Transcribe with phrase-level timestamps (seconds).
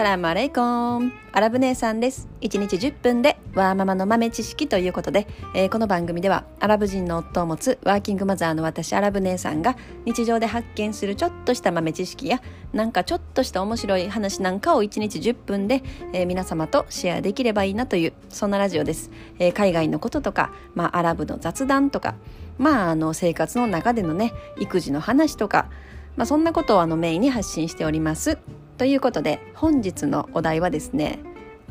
[0.00, 1.12] サラムアレイコン。
[1.30, 2.26] アラブ姉さんです。
[2.40, 9.76] 1日10分でワーママの豆知識ということで、えー、この番組ではアラブ人の夫を持つワーキングマザーの私アラブ姉さんが
[10.06, 12.40] 日常で発見するちょっとした豆知識や
[12.72, 15.82] なんかちょっとした面白い話なんかを1日10分で、
[16.14, 22.14] えー、皆様とシェアできればいいなというそんなラジオです、えー、海外のこととか、まあ、アラブの雑談とか
[22.56, 25.68] まああの生活の中でのね育児の話とか
[26.16, 28.38] まあ、そんなことをあのメインに発信しております。
[28.80, 31.18] ということで本日のお題はですね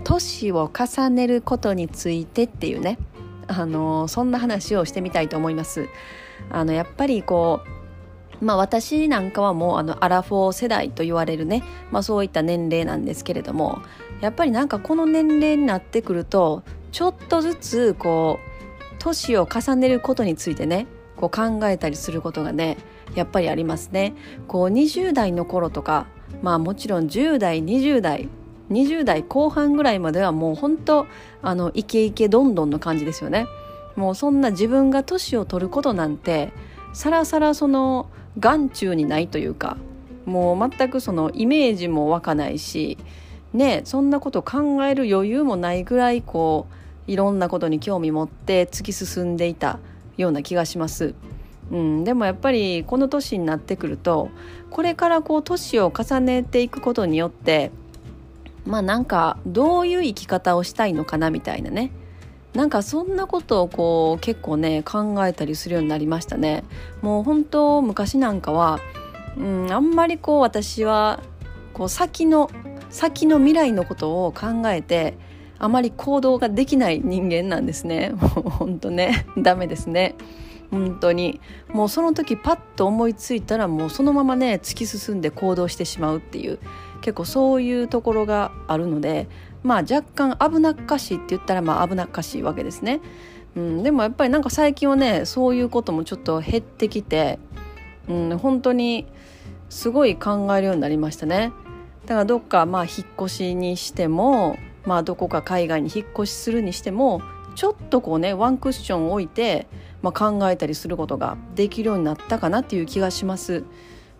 [0.03, 2.99] 年を重ねることについてっていうね
[3.47, 5.89] あのそんな話をしてみたいと思います。
[6.51, 7.61] あのやっぱりこ
[8.39, 13.81] うまあ私なんかはもうあのアラフォー世代と言われるね、まあ、そういった年齢なんですけれども
[14.21, 20.85] やっぱりなんかこの年齢になってくるとちょっとずつこう年を重ねることについてね
[21.17, 22.77] こう考えたりすることがね
[23.15, 24.13] やっぱりありますね。
[24.47, 26.05] こう20代の頃とか
[26.41, 28.29] まあもちろん10代20代
[28.71, 31.07] 20代後半ぐらいまではもう本当
[31.41, 33.47] あのイケイケどんどんの感じですよね
[33.95, 36.51] もうそんな自分が年を取ることなんて
[36.93, 39.77] さらさらその眼中にないというか
[40.25, 42.97] もう全くそのイメージも湧かないし
[43.53, 46.67] ねそんなこと考える余裕もないぐらいこ
[47.07, 49.79] ういろんなことに興味持って突き進んでいた
[50.17, 51.15] ような気がします。
[51.71, 54.29] うん、でもやっぱりこの年になってくると
[54.69, 57.71] これからこう年を重ねていくことによって
[58.65, 61.91] まあなんかどういう生き方をしたいのかなみたいなね。
[62.53, 66.63] なんかそんなことをこう結構ね考えたりするようになりましたね。
[67.01, 68.79] もう本当昔なんかは、
[69.37, 71.21] うん、あんまりこう私は
[71.73, 72.49] こう先の
[72.89, 75.15] 先の未来のことを考えて
[75.59, 78.13] あまり行動ができない人間なんですね。
[78.17, 80.15] もう本当ねダメですね。
[80.71, 86.59] 本当にもうその時パッと思いついたらもうそのままね突き進んで行動してしまうっていう
[87.01, 89.27] 結構そういうところがあるので
[89.63, 93.01] まあ若干危なっかしいって言ったらまあ危なっかしいわけですね。
[93.55, 97.39] うん、でもやっぱりなんか最近はねそういうこともちょっと減ってきて、
[98.07, 99.07] うん、本当に
[99.69, 101.51] すごい考えるようになりましたね。
[102.05, 107.21] だからどっかまあ引っ越しにしてもまあどこか海外に引っ越しするにしても
[107.59, 109.67] ちょっとこうねワンクッション置いて
[110.01, 113.63] まあ、考えたりすることができるようになったかなっていう気がします。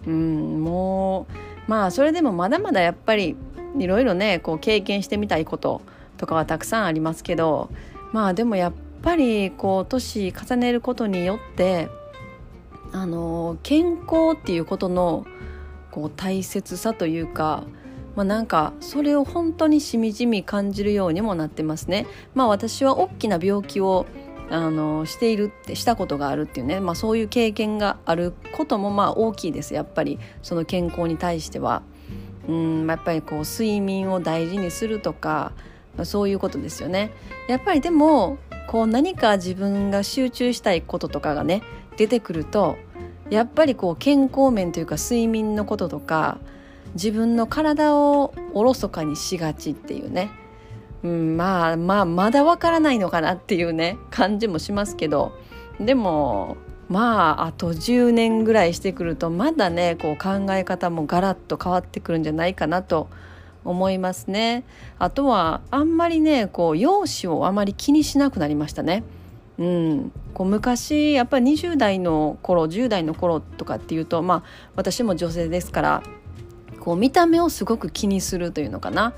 [0.06, 1.28] うんも
[1.68, 3.36] うまあそれでもまだまだやっぱり
[3.78, 5.82] いろいろねこう経験してみたいこと
[6.18, 7.70] とかはたくさんありますけど
[8.12, 11.90] まあでもやっぱりこう年重ねることによって
[12.92, 15.26] あの健康っていうことの
[15.92, 17.64] こう大切さというか
[18.16, 22.08] まあ、なんかそれを本当にしみじみ感じるようにもなってますね。
[22.36, 24.06] まあ私は大きな病気を
[24.50, 31.84] あのしているってしたことがあるっていうね、まあ、そういう経験があることもまあ大きいですやっぱりその健康に対しては。
[32.48, 35.52] うんやっぱりこう睡眠を大事にするとか、
[35.96, 37.12] まあ、そういうことですよね。
[37.48, 41.62] やっぱりでもこう何か自分が集中したいこととかがね
[41.98, 42.78] 出てくると
[43.30, 46.40] やっぱりこう健康面というか睡眠のこととか
[46.94, 50.32] 自分の体をおろそかにしがちっていうね。
[51.04, 55.32] うん、まあまあまだわからないのかなっていうね感じもしますけど。
[55.80, 56.58] でも
[56.90, 63.08] まああと10年ぐらいしてくるとまだねこう考え方もガラッと変わってくるんじゃないかなと
[63.64, 64.64] 思いますね。
[64.98, 69.04] あとはあんまりねこう容姿をあまり気にしなくなりましたね。
[69.58, 74.44] うん、こう昔やっぱり20代の頃10代の頃とかっていうとまあ
[74.76, 76.04] 私も女性ですから
[76.80, 79.14] こう見た目をすごく気にするというのかな。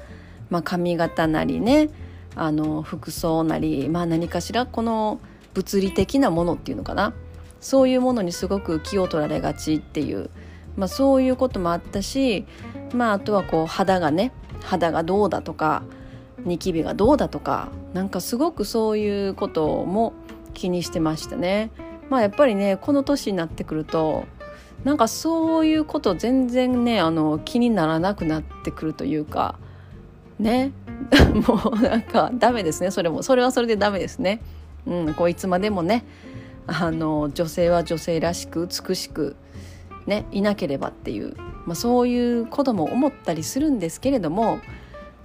[0.50, 1.90] まあ、髪型なりね
[2.36, 5.20] あの服装なり、まあ、何かしらこの
[5.54, 7.14] 物理的なものっていうのかな。
[7.62, 10.30] そういうものにすごく気を取られがちっていう、
[10.76, 12.46] まあ、そういうこともあったし、
[12.94, 14.32] まあ、あとはこう肌がね
[14.64, 15.84] 肌がどうだとか
[16.40, 20.14] ニキビがどうだとかなんかすごくそういうことも
[20.56, 21.72] 気にしてましたね。
[22.10, 24.26] まあやっぱりねこの年になってくると
[24.84, 29.60] なんかそういうこと全然ねあの気にならなくなってくるというか
[30.40, 30.72] ね
[31.48, 34.42] もうなんかダメですねそれもそれはそれでダメですね。
[34.88, 36.04] うん、こういつまでもね
[36.66, 39.36] あの女性は女性らしく美しく、
[40.08, 41.36] ね、いなければっていう、
[41.66, 44.60] まあ、そういうことも思ったりするんですけれども、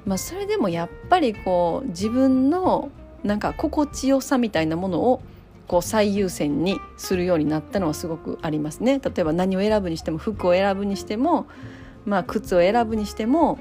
[0.04, 2.90] まあ、それでもやっぱりこう自分の
[3.24, 5.22] なんか心地よさみたいなものを
[5.66, 9.00] こう最優先にするようになったのはすごくありますね。
[9.00, 11.46] 例えば何を選ぶにしても服を選ぶにしても、
[12.04, 13.58] まあ、靴を選ぶにしても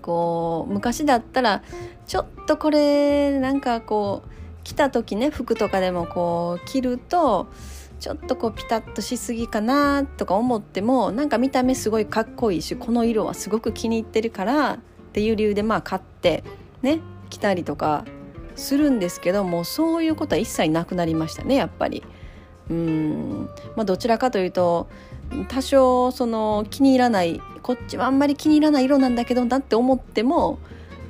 [0.00, 1.62] こう昔だったら
[2.06, 4.28] ちょっとこれなんかこう
[4.64, 7.48] 着た時ね服とかでもこう着ると
[8.00, 14.78] ちょっとこうピタッとしすぎかなとか思ってもなんか見た目すごいかっこいいしこの色はすごく気に入ってるからっ
[15.12, 16.44] ていう理由でまあ買って
[16.82, 17.00] ね
[17.30, 18.04] 来たりとか
[18.56, 22.02] するんですけどもそういうことは一切なくなりましたねやっぱり。
[22.70, 24.88] うんまあ、どちらかというと
[25.48, 30.58] 多少その気に入らないこっちはあんまり気に入らない色なんだけどなって思っても、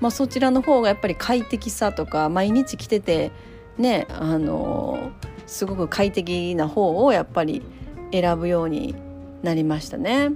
[0.01, 3.31] まあ、そちらの方がやっぱり快適さとか毎日着てて
[3.79, 5.13] ねあの
[5.47, 7.63] すごく快適な方をやっぱり
[8.11, 8.97] 選ぶように
[9.45, 10.31] なりましたね。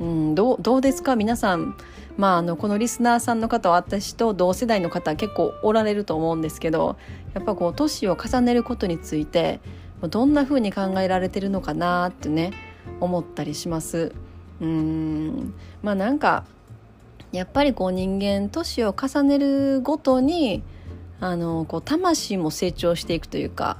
[0.00, 1.14] うん、どどうですか？
[1.14, 1.76] 皆さん
[2.16, 6.96] まあ、あのこのリスナーさんの方は私と同世代の方結構おられると思うんですけど
[7.34, 9.60] やっぱこう年を重ねることについて
[10.02, 12.52] どんな風に考えられてるのかなってね
[13.00, 14.12] 思ったりします。
[14.60, 16.44] うんまあなんか
[17.32, 20.62] やっぱりこう人間年を重ねるごとに
[21.20, 23.78] あのこう魂も成長していくというか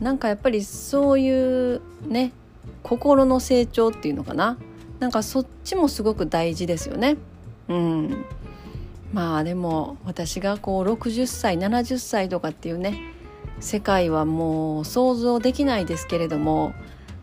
[0.00, 2.32] なんかやっぱりそういうね
[2.84, 4.56] 心の成長っていうのかな
[5.00, 7.16] なんかそっちもすごく大事ですよね。
[7.70, 8.24] うん、
[9.12, 13.00] まあでも私がこう60歳70歳とかっていうね
[13.60, 16.74] 世界はもう想像できないですけれども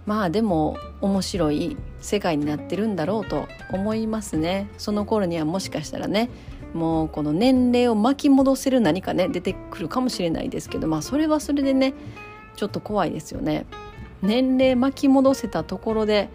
[0.05, 4.69] まあでも面白い世界になってるんだろうと思いますね。
[4.77, 6.29] その頃にはもしかしたらね
[6.73, 11.93] もうこの年齢を巻き戻せる何かね出てくるかもしれないですけどまあそれはそれでね
[12.55, 13.65] ちょっと怖いですよね。
[14.21, 16.29] 年齢巻き戻せたところで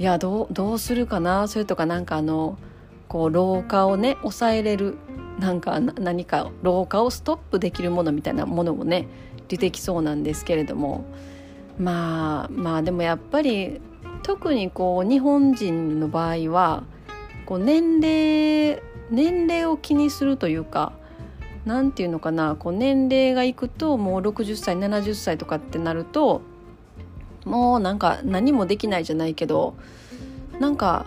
[0.00, 2.58] いやどうどうするかなそれとかなんかあの
[3.10, 4.96] こう老化をね抑えれる
[5.38, 9.08] なんか何か老化をストップできるものみたいなものもね
[9.48, 11.04] 出てきそうなんですけれども。
[11.78, 13.80] まあまあでもやっぱり
[14.22, 16.84] 特にこう日本人の場合は
[17.46, 20.92] こう年齢年齢を気にするというか
[21.64, 26.42] 何て言うのかなこう年齢がいくともう60歳70歳とかってなると
[27.46, 29.74] もうなんか何もできないじゃないけど
[30.60, 31.06] なんか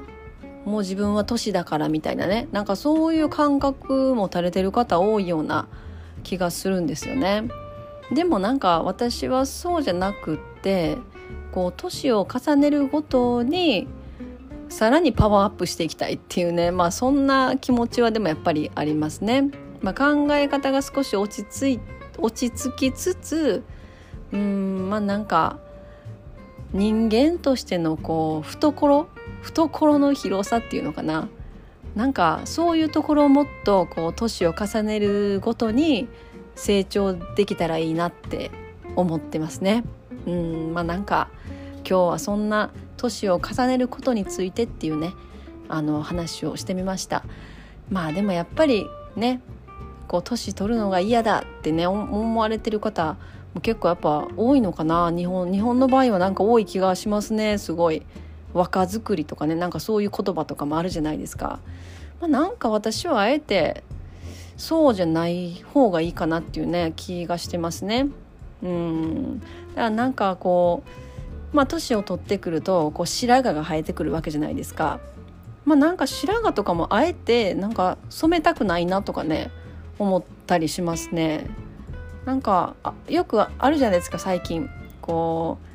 [0.66, 5.68] もう自分は年だからみたいなねなんかそういう感覚も垂れてる方多いような
[6.24, 7.44] 気がするんですよね。
[8.14, 10.98] でもなんか私はそうじゃなくって
[11.52, 13.88] こう年を重ねるごとに
[14.70, 19.52] さらにパワーアップしていきたいっていうねまあそんな気持ちはでもやっぱりありますね。
[19.82, 21.80] まあ、考え方が少し落ち着い
[22.18, 23.64] 落ち着きつつ
[24.32, 25.60] うんまあなんか
[26.72, 29.08] 人間としてのこう懐
[29.44, 31.28] 懐の広さっていうのかな
[31.96, 36.08] なんかそういうところをもっとこう年を重ねるごとに
[36.56, 38.50] 成長できたらいいなって
[38.96, 39.84] 思ってますね。
[40.26, 41.30] うんまあなんか
[41.88, 45.14] 今日はそんな年を重ねることについてっていうね
[45.68, 47.24] あの話をしてみました。
[47.90, 49.42] まあでもやっぱりね
[50.08, 53.18] こう年取るのが嫌だってね思われてる方
[53.54, 58.04] も結構やっぱ多いのかな日本日本の場合はなんか多い気がしますねすごい。
[58.54, 61.60] 若作りとかねなんかそういう言葉とかもあるじゃないですか、
[62.22, 63.84] まあ、なんか私はあえて
[64.58, 68.08] そうじゃない方がいいかなっていうね気がしてますね。
[68.62, 69.40] うん。
[69.40, 70.84] だからなんかこ
[71.52, 75.00] うまあ年を取ってくるとこう白髪が生えてくるわけじゃないですか。
[75.66, 79.50] まあなんか白髪とかもあえてなんか染めたくないなとかね
[79.98, 81.48] 思ったりしますね。
[82.26, 82.76] なんか
[83.10, 84.70] よくあるじゃないですか最近。
[85.02, 85.73] こう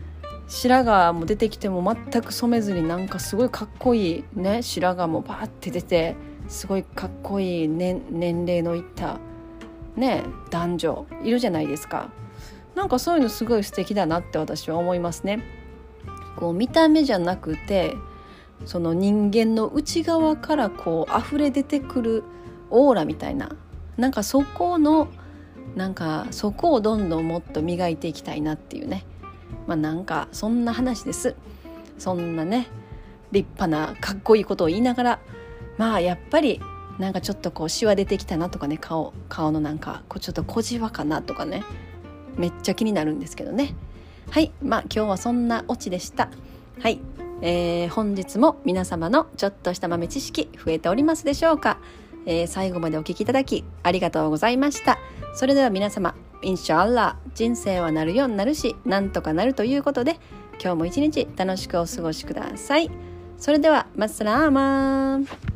[0.48, 6.16] 白髪も出てきても全く染めずになんかすごいかっこいいね白髪もバーって出て
[6.48, 9.18] すごいかっこいい、ね、年齢のいった
[9.94, 12.10] ね男女いるじゃないですか。
[12.74, 15.42] なんかそういうのすごい素敵だなって私は思いますね。
[16.36, 17.96] こう見た目じゃなくて
[18.64, 22.24] その人間の内側からこう溢れ出てくる
[22.70, 23.50] オーラみたいな
[23.96, 25.08] なんかそこの
[25.74, 29.04] なんかそこをどんどんもっと磨いていきたいなっていうね。
[29.68, 31.36] まあなんかそんな話です。
[31.98, 32.66] そんなね
[33.32, 35.20] 立派なかっこいいことを言いながら
[35.76, 36.60] まあやっぱり
[36.98, 41.62] なんかちょっとこうシワ出てきたなとかね顔顔のなんかこうちょっと小じわかなとかね
[42.36, 43.74] めっちゃ気になるんですけどね。
[44.30, 46.30] はいまあ今日はそんなオチでした。
[46.80, 47.00] はい、
[47.42, 51.78] えー、本日も皆様のちょっとした豆知識増えておりますでしょうか、
[52.24, 54.98] えー、最後までお聴きいただきありがとうございました。
[55.34, 60.18] それでは皆様インシャアラ人生はなるようになるしなんとかなるということで
[60.60, 62.90] 今日も一日楽しくお過ごしください。
[63.38, 65.47] それではマッサラーマン。